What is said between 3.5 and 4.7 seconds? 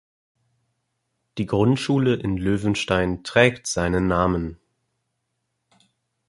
seinen Namen.